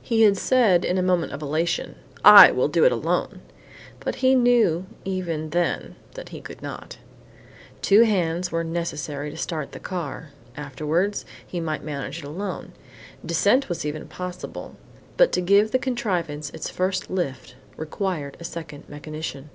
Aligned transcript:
He 0.00 0.22
had 0.22 0.38
said 0.38 0.82
in 0.82 0.96
a 0.96 1.02
moment 1.02 1.32
of 1.34 1.42
elation, 1.42 1.96
"I 2.24 2.50
will 2.50 2.68
do 2.68 2.86
it 2.86 2.90
alone;" 2.90 3.42
but 4.00 4.14
he 4.24 4.34
knew 4.34 4.86
even 5.04 5.50
then 5.50 5.94
that 6.14 6.30
he 6.30 6.40
could 6.40 6.62
not. 6.62 6.96
Two 7.82 8.00
hands 8.00 8.50
were 8.50 8.64
necessary 8.64 9.30
to 9.30 9.36
start 9.36 9.72
the 9.72 9.78
car; 9.78 10.30
afterwards, 10.56 11.26
he 11.46 11.60
might 11.60 11.84
manage 11.84 12.20
it 12.20 12.24
alone. 12.24 12.72
Descent 13.26 13.68
was 13.68 13.84
even 13.84 14.08
possible, 14.08 14.74
but 15.18 15.32
to 15.32 15.42
give 15.42 15.70
the 15.70 15.78
contrivance 15.78 16.48
its 16.48 16.70
first 16.70 17.10
lift 17.10 17.54
required 17.76 18.38
a 18.40 18.44
second 18.44 18.88
mechanician. 18.88 19.50